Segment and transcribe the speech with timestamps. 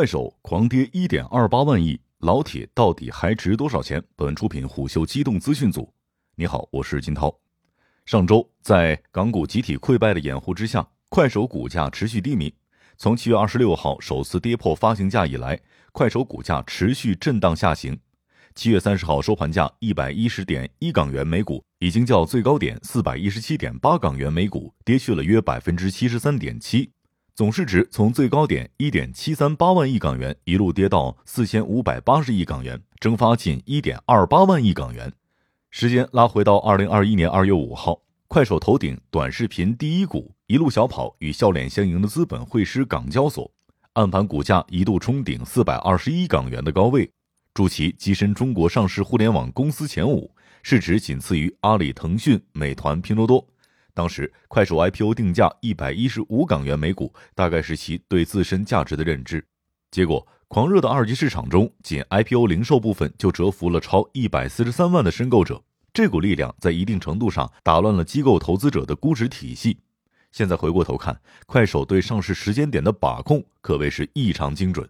[0.00, 4.02] 快手狂跌一点二八万亿，老铁到底还值多少钱？
[4.16, 5.92] 本文出品虎嗅机动资讯组。
[6.36, 7.38] 你好，我是金涛。
[8.06, 12.50] 上周在港股集体溃败的掩护之下，快手股价持续低迷。
[12.96, 15.60] 从七月二十六号首次跌破发行价以来，
[15.92, 18.00] 快手股价持续震荡下行。
[18.54, 26.90] 七月三十号收盘价一百一十点一港元每股，已经较最高点四百一十七点八港元每股跌去了约百分之七十三点七。
[27.40, 35.10] 总市值从最高点一点七三八万亿港元一路跌到四千五百八十亿港元，蒸发近一点二八万亿港元。
[35.70, 43.50] 时间拉回到二零二一年二月五号，快手头顶短视频第一股，一路小跑与笑脸相迎的资本会师港交所，
[43.94, 47.10] 暗盘股价一度冲顶四百二十一港元的高位，
[47.54, 50.30] 助其跻身中国上市互联网公司前五，
[50.62, 53.46] 市值仅次于阿里、腾讯、美团、拼多多。
[54.00, 59.44] 当时快手 IPO 定价一百一十五港元每股，大概是其对自身价值的认知。
[59.90, 65.62] 结果，狂热的二级市场中，仅 IPO 零售部分就折服了超一百四十三万的申购者。
[65.92, 69.76] 这股力量在一定程度上打乱了机构投资者的估值体系。
[70.32, 74.88] 现在回过头看，快手对上市时间点的把控可谓是异常精准。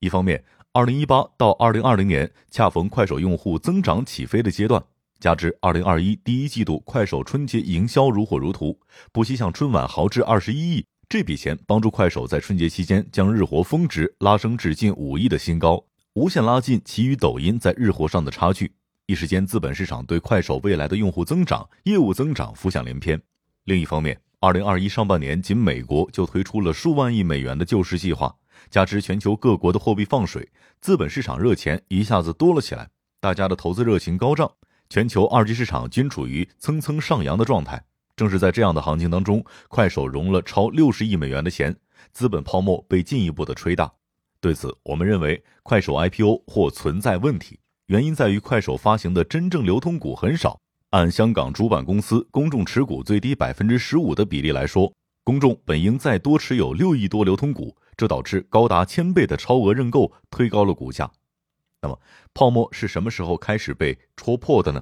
[0.00, 4.82] 一方面，二零一八到二零二零年恰逢快手用户增长起飞的阶段。
[5.22, 8.76] 加之二零二一第一季度快手春节营销如火如荼，
[9.12, 15.80] 不惜向春晚豪掷二十一亿，这笔钱帮助快手在春节期间将日活峰值拉升至近五亿的新高，
[16.14, 18.72] 无限拉近其与抖音在日活上的差距。
[19.06, 23.22] 一时间，资本市场对快手未来的用户增长、业务增长浮想联翩。
[23.66, 28.34] 另一方面，二零二一上半年仅美国就推出了数万亿美元的救市计划，
[28.70, 30.48] 加之全球各国的货币放水，
[30.80, 34.50] 资本市场热钱一下子多了起来，大家的投资热情高涨。
[34.92, 37.82] 全球二级市场均处于蹭蹭上扬的状态，
[38.14, 41.74] 正是在这样的行情当中，快手融了超六十亿美元的钱，
[42.12, 43.90] 资本泡沫被进一步的吹大。
[44.38, 50.60] 对此，我们认为快手 IPO 或存在问题，原因在于快手发行的真正流通股很少。
[50.90, 54.92] 按香港主板公司公众持股最低百分之十五的比例来说，
[55.24, 61.10] 公众本应再多持有六亿多流通股，这导致高达千倍的超额认购，推高了股价。
[61.82, 61.98] 那么，
[62.32, 64.80] 泡沫是什么时候开始被戳破的呢？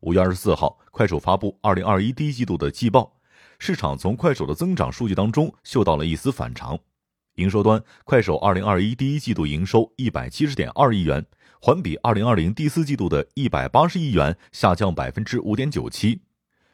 [0.00, 3.18] 五月二十四号，快手发布二零二一第一季度的季报，
[3.58, 6.78] 市场从快手的增长数据当中嗅到了一丝反常。
[7.34, 11.22] 营收端，快手二零二一第一季度营收一百七十点二亿元，
[11.60, 16.22] 环比二零二零第四季度的一百八十亿元下降百分之五点九七。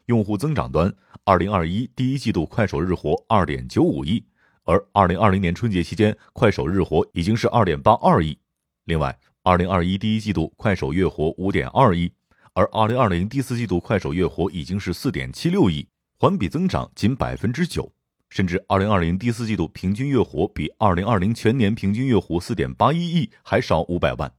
[0.05, 0.93] 用户增长端，
[1.25, 4.23] 二零二一第一季度快手日活二点九五亿，
[4.63, 8.37] 而二零二零年春节期间，快手日活已经是二点八二亿。
[8.85, 12.11] 另外，二零二一第一季度快手月活五点二亿，
[12.53, 17.87] 而二零二零第四季度快手月活已经是四点七六亿，环比增长仅百分之九，
[18.31, 24.33] 甚至二零二零第四季度平均月活比二零二零全年平均月活四点八一亿还少五百万。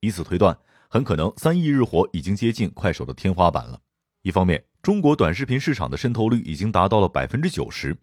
[0.00, 0.58] 以此推断，
[0.88, 3.78] 很可能三亿日活已经接近快手的天花板了。
[4.22, 7.96] 一方面，中国短视频市场的渗透率已经达到了百分之九十，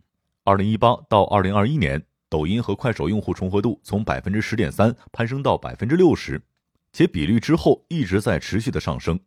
[0.46, 2.02] 二零一八到二零二一年。
[2.30, 6.42] 抖音和快手用户重合度从百分之十点三攀升到百分之六十，
[6.92, 9.20] 且比率之后一直在持续的上升。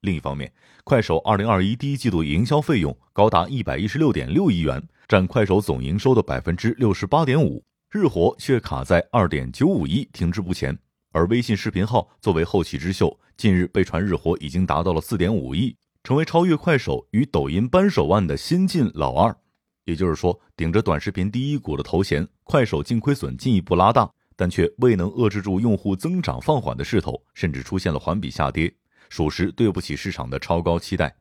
[0.00, 0.52] 另一方面，
[0.84, 10.78] 快手二零二一第一季度营销费用高达一百一十六点六亿元，占快手总营收的百分之六十八点五，日活却卡在二点九五亿，停滞不前。
[11.12, 19.34] 而微信视频号作为后起之秀，近日被传日活已经达到了四点五亿，成为超越快手与抖音扳手腕的新晋老二。
[19.84, 28.74] 也就是说，顶着短视频第一股的头衔，快手净亏损进一步拉大，但却未能遏制住用户增长放缓的势头，甚至出现了环比下跌，
[29.08, 31.14] 属实对不起市场的超高期待。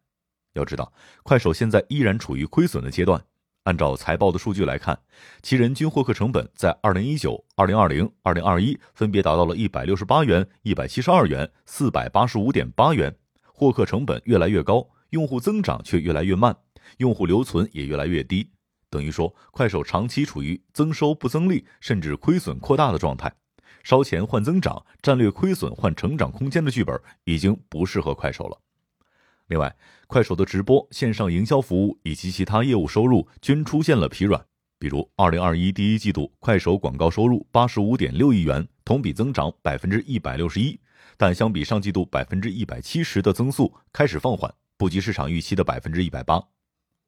[0.53, 3.22] 要知道，快手现在依然处于亏损的阶段。
[3.63, 4.97] 按照财报的数据来看，
[5.41, 13.13] 其人均获客成本在二零一九、二零二零、二零二一分别达到了一百六十八元、一百七十二元、四百八十五点八元，
[13.53, 16.56] 获客成本越来越高，用户增长却越来越慢。
[16.97, 18.50] 用户留存也越来越低，
[18.94, 23.34] 等于说快手长期处于增收不增利，甚至亏损扩大的状态。
[23.84, 28.58] 烧钱换增长，战略亏损换成长空间的剧本已经不适合快手了。
[29.47, 29.76] 另外，
[30.06, 34.46] 快手的直播、线上营销服务以及其他业务收入均出现了疲软。
[34.78, 40.79] 比如，二零二一第一季度快手广告收入八十五点六亿元，同比增长百分之一百六十一，
[41.17, 46.53] 但相比上季度百分之一百七十的增速开始放缓，不及市场预期的百分之一百八。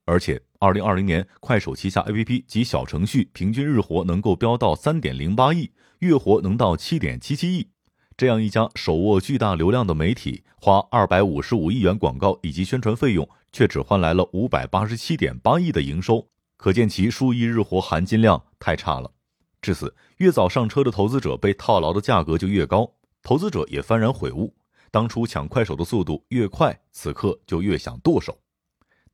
[0.05, 7.67] 而且，二零二零年快手旗下 APP 及小程序平均日活能够飙到三点零八亿，月活能到七点七七亿。
[8.15, 19.11] 这样一家手握巨大流量的媒体，花二百五十五亿元广告以及宣传费用，却只换来了五百八十七点八亿的营收，可见其数亿日活含金量太差了。
[19.59, 22.93] 至此，越早上车的投资者被套牢的价格就越高，
[23.23, 24.53] 投资者也幡然悔悟，
[24.91, 28.39] 当初抢快手的速度越快，此刻就越想剁手。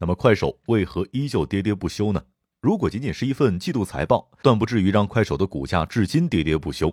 [0.01, 2.23] 那么，快手为何依旧跌跌不休呢？
[2.59, 6.91] 如果仅仅是一份季度财报，断不至于让快手的股价至今跌跌不休。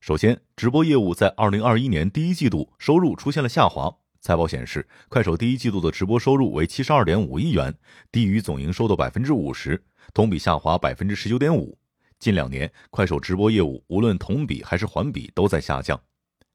[0.00, 3.94] 首先，直播业务在二零二一年第一季度收入出现了下滑。
[4.22, 7.74] 财报显示，快手第一季度的直播收入为七十二点五亿元，
[8.10, 11.76] 低于总营收的百分之五十，同比下滑百分之十九点五。
[12.18, 16.00] 近两年，快手直播业务无论同比还是环比都在下降。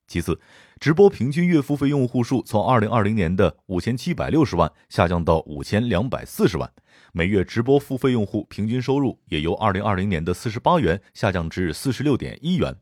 [0.07, 0.37] 其次，
[0.81, 6.67] 直播平均月付费用户数从二零二零年的五千七百六十万下降到五千两百四十万，
[7.13, 12.75] 每月直播付费用户平均收入也由二零二零年的四十八元下降至四十六点一元。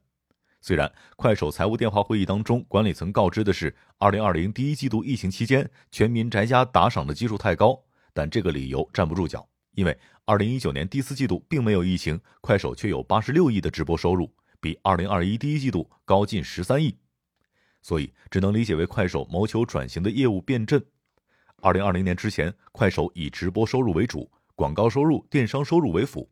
[0.61, 7.77] 虽然快手财务电话会议当中，管理层告知的是二零二零第一季度疫情期间全民宅家打赏的基数太高，
[8.13, 14.31] 但这个理由站不住脚，因为二零一九年第四季度并没有疫情，快手却有八十六亿的直播收入，
[14.61, 16.95] 比二零二一第一季度高近十三亿，
[17.81, 20.83] 所以只能理解为快手谋求转型的业务变阵。
[21.61, 26.29] 二零二零年之前，快手以直播收入为主，广告收入、电商收入为辅。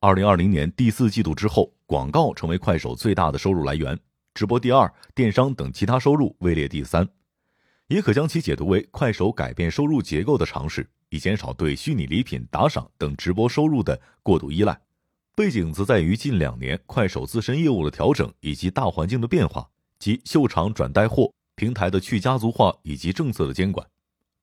[0.00, 3.98] 二零二零年第四季度之后，广告成为快手最大的收入来源，
[4.34, 7.08] 直播第二，电商等其他收入位列第三，
[7.88, 14.80] 也可将其解读为快手改变收入结构的尝试，以减少对虚拟礼品、打赏等直播收入的过度依赖。
[15.34, 19.68] 背景则在于近两年快手自身业务的调整以及大环境的变化，
[19.98, 23.86] 及秀场转带货、平台的去家族化以及政策的监管。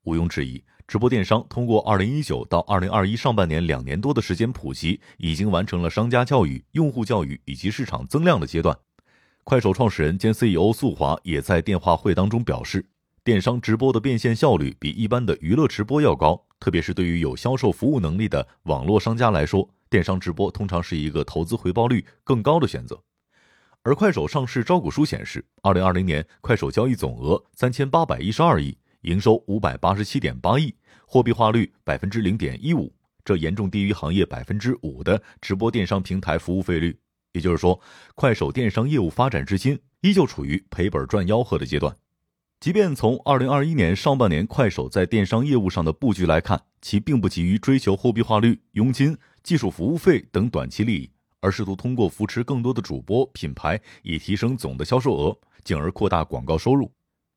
[0.04, 0.62] 毋庸置疑。
[0.88, 8.78] 直播电商通过二零一九到二零二一上半年两年多的时间普及，已经完成了商家教育、用户教育以及市场增量的阶段。
[9.42, 12.86] 快手创始人兼 CEO 宿华也在电话会当中表示，
[13.24, 23.02] 电商直播的变现效率比一般的娱乐直播要高，特别是对于有销售服务能力的网络商家来说，电商直播通常是一个投资回报率更高的选择。
[23.86, 28.76] 而快手上市招股书显示，二零二零年快手交易总额三千八百一十二亿。
[29.02, 30.74] 营收五百八十七点八亿，
[31.06, 32.92] 货币化率百分之零点一五，
[33.24, 36.98] 这严重低于行业百分之五的直播电商平台服务费率。
[37.30, 37.80] 也就是说，
[38.16, 41.96] 快手电商业务发展至今依旧处于赔本赚吆喝的阶段。
[42.58, 51.10] 即便从二零二一年上半年快手在电商业务上的布局来看，其并不急于追求货币化率、佣金、技术服务费等短期利益，
[51.46, 56.90] 而试图通过扶持更多的主播品牌，以提升总的销售额，进而扩大广告收入。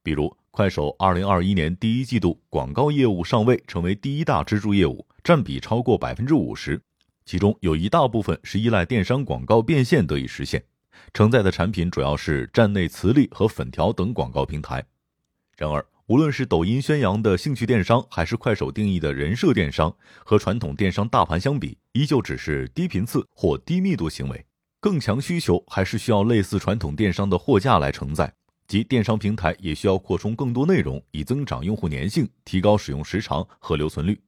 [0.03, 0.35] 比如。
[0.51, 6.81] 快手二零二一年第一季度广告业务上位，成为第一大支柱业务，占比超过百分之五十。
[7.23, 10.61] 其中有一大部分是依赖电商广告变现得以实现，
[11.13, 14.83] 承载的产品主要是站内磁力和粉条等广告平台。
[15.55, 19.95] 然而，无论是抖音宣扬的兴趣电商，还是快手定义的人设电商，
[20.25, 24.43] 和传统电商大盘相比，依旧只是低频次或低密度行为。
[24.79, 28.33] 更强需求还是需要类似传统电商的货架来承载。
[28.67, 34.19] 即电商平台也需要扩充更多内容，以增长用户粘性，提高使用时长和留存率。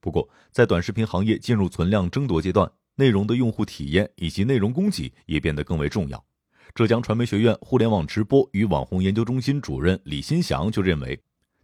[0.00, 6.24] 不过，在短视频行业进入存量争夺阶段，内容的用户体验以及内容供给也变得更为重要。
[6.74, 11.20] 浙江传媒学院互联网直播与网红研究中心主任李新祥就认为，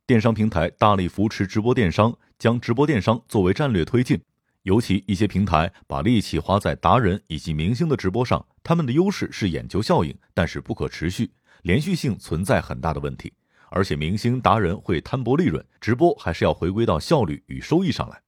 [0.07, 4.21] 电商平台大力扶持直播电商，将直播电商作为战略推进。
[4.63, 11.31] 尤其一些平台把力气花在达人以及明星的直播上，他们的优势是眼球效应，但是不可持续。
[11.63, 13.33] 连续性存在很大的问题，
[13.71, 18.21] 而且明星达人会摊薄利润，直播还是要回归到效率与收益上来。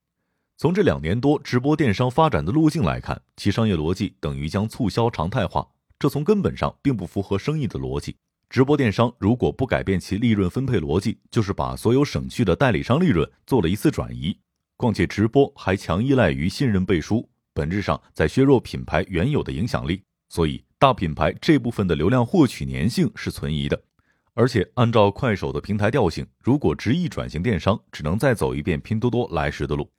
[0.57, 5.67] 从这两年多直播电商发展的路径来看，其商业逻辑等于将促销常态化，
[5.99, 8.15] 这从根本上并不符合生意的逻辑。
[8.49, 14.37] 直播电商如果不改变其利润分配逻辑，就是把所有省去的代理商利润做了一次转移。
[14.77, 20.01] 况且直播还强依赖于信任背书，本质上在削弱品牌原有的影响力。
[20.29, 23.81] 所以，大品牌这部分的流量获取粘性是存疑的，
[24.33, 29.89] 而且按照快手的平台调性，如果执意转型电商，只能再走一遍拼多多来时的路。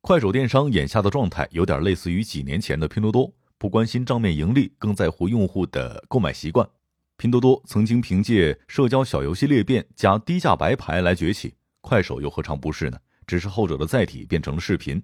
[0.00, 6.68] 快手电商眼下的状态有点类似于几年前的拼多多，不关心账面盈利，更在乎用户的购买习惯。
[7.16, 12.98] 拼多多曾经凭借社交小游戏裂变加低价白牌来崛起，快手又何尝不是呢？
[13.26, 15.02] 只是后者的载体变成了视频。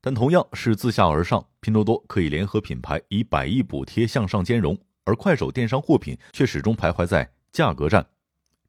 [0.00, 8.06] 但同样是自下而上，拼多多可以联合品牌以百亿补贴向上兼容，而快手电商货品却始终徘徊在价格战，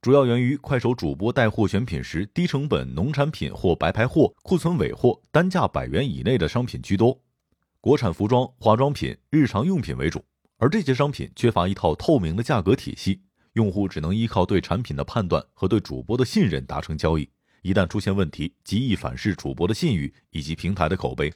[0.02, 7.20] 主要源于快手主播带货选品时，低成本农产品或白牌货、库存尾货、单价百元以内的商品居多，
[7.82, 10.26] 国产服装、化妆品、日常用品为主，
[10.58, 13.22] 而这些商品缺乏一套透明的价格体系，
[13.54, 17.30] 用户只能依靠对产品的判断和对主播的信任达成交易。
[17.62, 21.32] 一旦出现问题，极易反噬主播的信誉以及平台的口碑。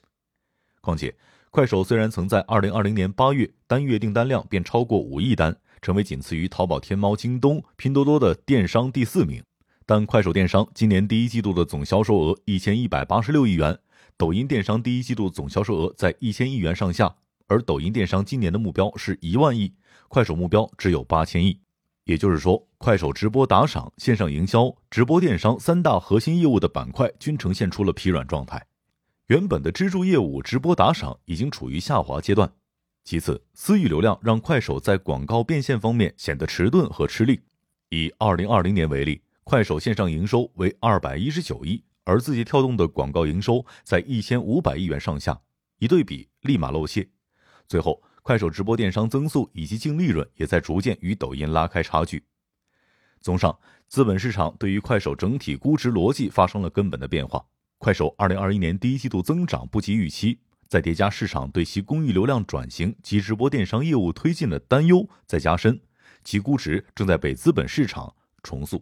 [0.82, 1.16] 况且，
[1.50, 9.42] 快手虽然曾在二零二零年八月单月订单量便超过五亿单，成为仅次于淘宝、天猫、京东、拼多多的电商第四名，
[9.86, 13.80] 但快手电商今年第一季度的总销售额一千一百八十六亿元，
[14.24, 17.13] 抖音电商第一季度总销售额在一千亿元上下，
[17.48, 19.74] 而抖音电商今年的目标是一万亿，
[20.08, 21.60] 快手目标只有八千亿。
[22.06, 28.65] 也就是说，快手直播打赏、线上营销、直播电商三大核心业务的板块均呈现出了疲软状态。
[29.27, 32.50] 原本的支柱业务直播打赏已经处于下滑阶段。
[33.03, 37.42] 其次，私域流量让快手在广告变现方面显得迟钝和吃力。
[37.89, 45.40] 以二零二零年为例，快手线上营收为二百一十九亿，而字节跳动的广告营收在一千五百亿元上下，
[45.80, 47.08] 一对比立马露馅。
[47.68, 48.02] 最后。
[48.26, 52.24] 快手直播电商增速以及净利润也在逐渐与抖音拉开差距。
[53.20, 57.46] 综上，资本市场对于快手整体估值逻辑发生了根本的变化。
[57.80, 65.78] 快手二零二一年第一季度增长不及预期，再叠加市场对其公益流量转型及直播电商业务推进的担忧在加深，
[66.24, 68.82] 其估值正在被资本市场重塑。